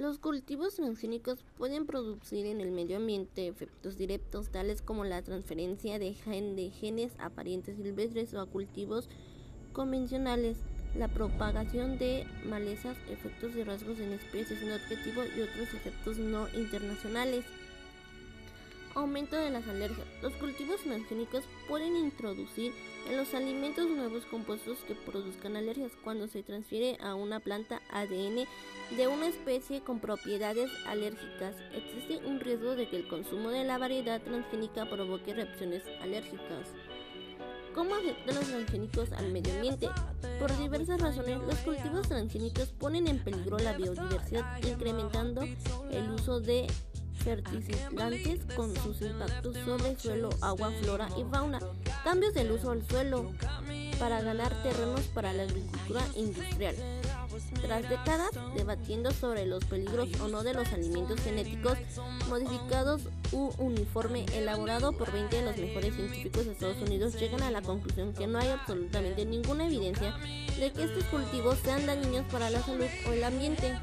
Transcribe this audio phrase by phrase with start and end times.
[0.00, 5.98] Los cultivos transgénicos pueden producir en el medio ambiente efectos directos tales como la transferencia
[5.98, 9.10] de, genes a parientes silvestres o a cultivos
[9.74, 10.56] convencionales,
[10.96, 16.48] la propagación de malezas, efectos de rasgos en especies no objetivo y otros efectos no
[16.54, 17.44] internacionales.
[18.94, 20.06] Aumento de las alergias.
[20.20, 22.72] Los cultivos transgénicos pueden introducir
[23.08, 28.46] en los alimentos nuevos compuestos que produzcan alergias cuando se transfiere a una planta ADN
[28.96, 31.54] de una especie con propiedades alérgicas.
[31.72, 36.68] Existe un riesgo de que el consumo de la variedad transgénica provoque reacciones alérgicas.
[37.74, 39.88] ¿Cómo afectan los transgénicos al medio ambiente?
[40.40, 45.42] Por diversas razones, los cultivos transgénicos ponen en peligro la biodiversidad, incrementando
[45.92, 46.66] el uso de
[47.20, 51.60] fertilizantes con sus impactos sobre suelo, agua, flora y fauna,
[52.04, 53.32] cambios del uso del suelo
[53.98, 56.74] para ganar terrenos para la agricultura industrial.
[57.62, 61.78] Tras décadas debatiendo sobre los peligros o no de los alimentos genéticos
[62.28, 67.50] modificados u uniforme elaborado por 20 de los mejores científicos de Estados Unidos, llegan a
[67.50, 70.16] la conclusión que no hay absolutamente ninguna evidencia
[70.58, 73.78] de que estos cultivos sean dañinos para la salud o el ambiente.